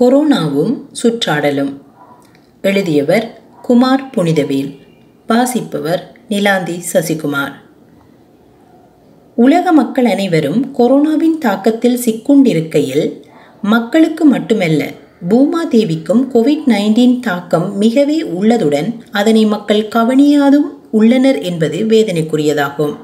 கொரோனாவும் 0.00 0.80
சுற்றாடலும். 1.02 1.72
எழுதியவர் 2.62 3.40
குமார் 3.62 4.10
புனிதவேல். 4.16 4.78
வாசிப்பவர் 5.26 6.16
நிலாந்தி 6.28 6.80
சசிகுமார். 6.92 7.52
உலக 9.34 9.72
மக்கள் 9.72 10.04
அனைவரும் 10.04 10.74
கொரோனாவின் 10.78 11.38
தாக்கத்தில் 11.44 11.98
சிக்குண்டிருக்கையில் 12.04 13.20
மக்களுக்கு 13.62 14.24
மட்டுமல்ல 14.24 14.92
பூமாதேவிக்கும் 15.28 16.28
கோவிட் 16.34 16.62
நைன்டீன் 16.66 17.20
தாக்கம் 17.20 17.80
மிகவே 17.80 18.22
உள்ளதுடன் 18.40 18.98
அதனை 19.10 19.44
மக்கள் 19.44 19.88
கவனியாதும் 19.88 20.70
உள்ளனர் 20.90 21.38
என்பது 21.38 21.78
வேதனைக்குரியதாகும். 21.78 22.96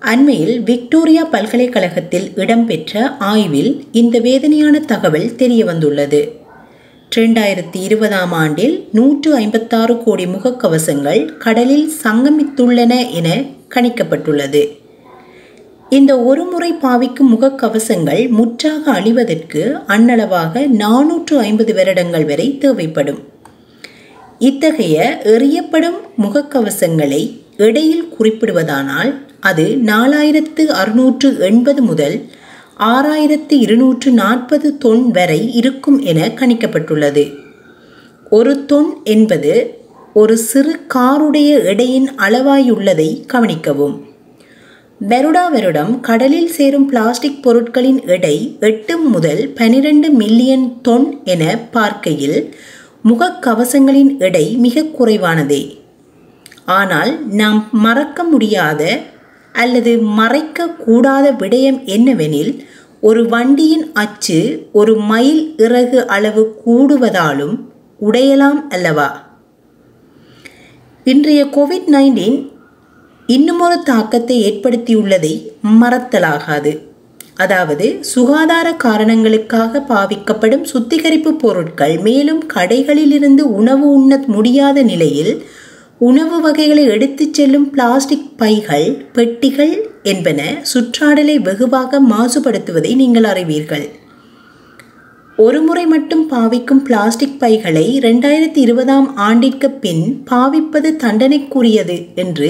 அண்மையில் 0.00 0.62
விக்டோரியா 0.62 1.24
பல்கலைக்கழகத்தில் 1.24 2.32
இடம்பெற்ற 2.34 3.16
ஆய்வில் 3.18 3.84
இந்த 3.92 4.18
வேதனையான 4.18 4.80
தகவல் 4.80 5.22
தெரியவந்துள்ளது. 5.22 6.20
இரண்டாயிரத்தி 7.16 7.80
இருபதாம் 7.80 8.32
ஆண்டில் 8.32 8.88
நூற்று 8.92 9.34
ஐம்பத்தாறு 9.34 10.02
கோடி 10.02 10.24
முகக்கவசங்கள் 10.24 11.36
கடலில் 11.36 11.90
சங்கமித்துள்ளன 12.02 13.10
என 13.10 13.42
கணிக்கப்பட்டுள்ளது. 13.74 14.68
இந்த 15.90 16.18
ஒரு 16.18 16.44
முறை 16.44 16.72
பாவிக்கும் 16.72 17.32
முகக்கவசங்கள் 17.34 18.28
முற்றாக 18.28 18.92
அழிவதற்கு 18.92 19.72
அண்ணளவாக 19.86 20.66
நானூற்று 20.66 21.38
ஐம்பது 21.38 21.74
வருடங்கள் 21.74 22.24
வரை 22.24 22.58
தேவைப்படும். 22.58 23.18
இத்தகைய 24.38 25.20
எறியப்படும் 25.24 25.98
முகக்கவசங்களை 26.22 27.40
எடையில் 27.56 28.08
குறிப்பிடுவதானால் 28.18 29.28
அது 29.40 29.64
நாலாயிரத்து 29.84 30.66
அறுநூற்று 30.80 31.38
எண்பது 31.38 31.82
முதல் 31.82 32.16
ஆறாயிரத்து 32.78 33.54
இருநூற்று 33.64 34.10
நாற்பது 34.10 34.68
தொன் 34.84 35.06
வரை 35.10 35.54
இருக்கும் 35.54 35.98
என 36.00 36.28
கணிக்கப்பட்டுள்ளது. 36.28 37.24
ஒரு 38.30 38.64
தொன் 38.72 38.90
என்பது 39.04 39.54
ஒரு 40.14 40.36
சிறு 40.36 40.80
காருடைய 40.94 41.64
எடையின் 41.64 42.08
அளவாயுள்ளதை 42.10 43.10
கவனிக்கவும். 43.32 43.96
வருடா 45.08 45.50
வருடம் 45.50 46.00
கடலில் 46.00 46.48
சேரும் 46.48 46.86
பிளாஸ்டிக் 46.86 47.42
பொருட்களின் 47.42 48.00
எடை 48.06 48.56
எட்டு 48.60 48.98
முதல் 48.98 49.48
பனிரெண்டு 49.48 50.10
மில்லியன் 50.10 50.66
தொன் 50.88 51.24
என 51.24 51.58
பார்க்கையில் 51.70 52.54
முகக்கவசங்களின் 53.04 54.18
எடை 54.18 54.56
மிக 54.56 54.82
குறைவானதே. 54.82 55.62
ஆனால் 56.64 57.12
நாம் 57.26 57.68
மறக்க 57.72 58.22
முடியாத 58.24 59.00
அல்லது 59.52 59.98
மறைக்க 59.98 60.68
கூடாத 60.68 61.32
விடயம் 61.32 61.80
என்னவெனில் 61.84 62.58
ஒரு 63.00 63.26
வண்டியின் 63.28 63.92
அச்சு 63.92 64.68
ஒரு 64.72 64.96
மைல் 64.96 65.54
இறகு 65.56 66.06
அளவு 66.06 66.56
கூடுவதாலும் 66.66 67.58
உடையலாம் 68.00 68.68
அல்லவா? 68.68 69.28
இன்றைய 71.04 71.44
கோவிட் 71.44 71.88
நைன்டீன் 71.88 72.52
இன்னுமொரு 73.26 73.82
தாக்கத்தை 73.82 74.36
ஏற்படுத்தியுள்ளதை 74.50 75.46
மறத்தலாகாது. 75.80 76.88
அதாவது 77.34 77.98
சுகாதார 78.00 78.72
காரணங்களுக்காக 78.72 79.84
பாவிக்கப்படும் 79.88 80.62
சுத்திகரிப்பு 80.62 81.34
பொருட்கள் 81.34 81.98
மேலும் 81.98 82.42
கடைகளிலிருந்து 82.54 83.40
உணவு 83.40 83.92
உண்ண 83.92 84.24
முடியாத 84.26 84.82
நிலையில் 84.82 85.44
உணவு 86.00 86.40
வகைகளை 86.40 86.84
எடுத்துச் 86.84 87.34
செல்லும் 87.34 87.70
பிளாஸ்டிக் 87.70 88.28
பைகள் 88.36 88.86
பெட்டிகள் 89.12 89.74
என்பன 90.02 90.40
சுற்றாடலை 90.72 91.34
வெகுவாக 91.42 92.00
மாசுபடுத்துவதை 92.02 92.92
நீங்கள் 92.94 93.24
அறிவீர்கள். 93.24 93.86
ஒரு 95.38 95.60
முறை 95.60 95.86
மட்டும் 95.86 96.22
பாவிக்கும் 96.28 96.82
பிளாஸ்டிக் 96.82 97.36
பைகளை 97.38 97.98
ரெண்டாயிரத்தி 98.02 98.56
இருபதாம் 98.56 99.16
ஆண்டிற்கு 99.16 99.70
பின் 99.70 100.24
பாவிப்பது 100.30 100.90
தண்டனைக்குரியது 100.96 101.96
என்று 102.14 102.48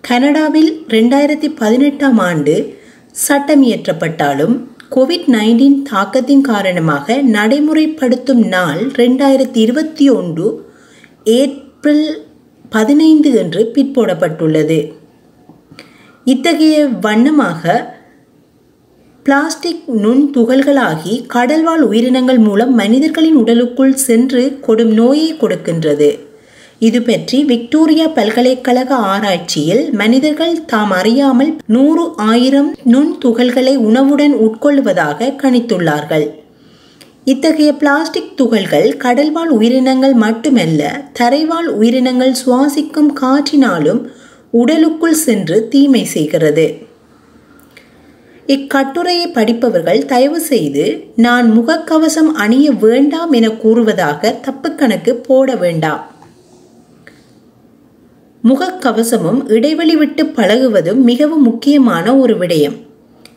கனடாவில் 0.00 0.70
ரெண்டாயிரத்தி 0.88 1.48
பதினெட்டாம் 1.54 2.18
ஆண்டு 2.18 2.54
சட்டம் 3.10 3.62
இயற்றப்பட்டாலும் 3.62 4.54
கோவிட் 4.90 5.28
நைன்டீன் 5.28 5.78
தாக்கத்தின் 5.82 6.40
காரணமாக 6.40 7.16
நடைமுறைப்படுத்தும் 7.22 8.44
நாள் 8.48 8.82
ரெண்டாயிரத்தி 8.96 9.56
இருபத்தி 9.56 10.10
ஒன்று 10.10 10.46
ஏப்ரல் 11.26 12.06
பதினைந்து 12.76 13.30
என்று 13.42 13.62
பிற்போடப்பட்டுள்ளது. 13.74 14.78
இத்தகைய 16.32 16.76
வண்ணமாக 17.06 17.62
பிளாஸ்டிக் 19.26 19.84
நுண் 20.02 20.24
துகள்களாகி 20.34 21.14
கடல்வாழ் 21.34 21.82
உயிரினங்கள் 21.90 22.40
மூலம் 22.46 22.72
மனிதர்களின் 22.74 23.38
உடலுக்குள் 23.42 23.94
சென்று 24.08 24.42
கொடும் 24.66 24.92
நோயை 25.00 25.28
கொடுக்கின்றது. 25.34 26.10
இது 26.86 27.00
பற்றி 27.02 27.38
விக்டோரியா 27.50 28.06
பல்கலைக்கழக 28.16 28.90
ஆராய்ச்சியில் 29.12 29.82
மனிதர்கள் 30.00 30.54
தாம் 30.72 30.92
அறியாமல் 31.00 31.52
நூறு 31.74 32.04
ஆயிரம் 32.30 32.70
நுண் 32.92 33.12
துகள்களை 33.24 33.74
உணவுடன் 33.88 34.34
உட்கொள்வதாக 34.46 35.30
கணித்துள்ளார்கள். 35.42 36.26
இத்தகைய 37.24 37.72
பிளாஸ்டிக் 37.72 38.36
துகள்கள் 38.36 38.96
கடல்வாழ் 38.96 39.46
உயிரினங்கள் 39.46 40.12
மட்டுமல்ல 40.12 41.04
தரைவாழ் 41.12 41.66
உயிரினங்கள் 41.66 42.34
சுவாசிக்கும் 42.46 43.08
காற்றினாலும் 43.20 44.04
உடலுக்குள் 44.50 45.14
சென்று 45.14 45.68
தீமை 45.68 46.04
செய்கிறது. 46.04 46.74
இக்கட்டுரையை 48.46 49.32
படிப்பவர்கள் 49.32 50.04
தயவு 50.04 50.40
செய்து 50.40 51.04
நான் 51.16 51.58
முகக்கவசம் 51.58 52.32
அணிய 52.34 52.72
வேண்டாம் 52.72 53.32
என 53.32 53.50
கூறுவதாக 53.50 54.30
தப்பு 54.30 54.74
கணக்கு 54.74 55.14
போட 55.14 55.54
வேண்டாம். 55.54 56.10
முகக்கவசமும் 58.44 59.52
இடைவெளி 59.52 59.96
விட்டு 59.96 60.24
பழகுவதும் 60.24 61.02
மிகவும் 61.02 61.42
முக்கியமான 61.42 62.16
ஒரு 62.16 62.38
விடயம். 62.38 62.76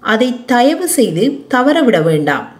அதை 0.00 0.34
தயவு 0.46 0.88
செய்து 0.88 1.40
தவறவிட 1.54 2.02
வேண்டாம். 2.02 2.57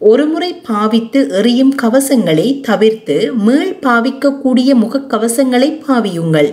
ஒருமுறை 0.00 0.52
பாவித்து 0.52 1.28
எறியும் 1.28 1.74
கவசங்களை 1.82 2.60
தவிர்த்து 2.60 3.32
மீள் 3.46 3.72
பாவிக்கக்கூடிய 3.82 4.70
முகக்கவசங்களை 4.82 5.68
பாவியுங்கள். 5.88 6.50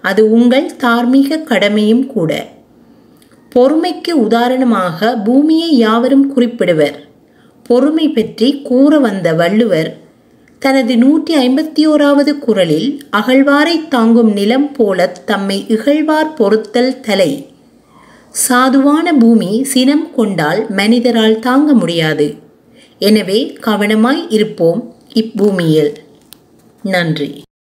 அது 0.00 0.30
உங்கள் 0.30 0.76
தார்மீக 0.76 1.38
கடமையும் 1.38 2.06
கூட. 2.06 2.46
பொறுமைக்கு 3.54 4.10
உதாரணமாக 4.10 5.16
பூமியை 5.16 5.76
யாவரும் 5.76 6.26
குறிப்பிடுவர். 6.36 6.96
பொறுமை 7.62 8.08
பற்றி 8.08 8.48
கூற 8.62 8.98
வந்த 8.98 9.34
வள்ளுவர் 9.34 9.90
தனது 10.58 10.96
நூற்றி 10.96 11.34
ஐம்பத்தி 11.36 11.82
ஓராவது 11.86 12.38
குரலில் 12.38 13.02
அகழ்வாரை 13.16 13.88
தாங்கும் 13.88 14.32
நிலம் 14.32 14.72
போல 14.72 15.06
தம்மை 15.06 15.64
இகழ்வார் 15.68 16.34
பொறுத்தல் 16.34 17.00
தலை. 17.00 17.48
சாதுவான 18.48 19.06
பூமி 19.18 19.64
சினம் 19.64 20.14
கொண்டால் 20.14 20.66
மனிதரால் 20.70 21.38
தாங்க 21.38 21.72
முடியாது. 21.72 22.28
எனவே 23.00 23.56
கவனமாய் 23.60 24.22
இருப்போம் 24.30 24.80
இப்பூமியில் 25.14 25.92
நன்றி. 26.84 27.30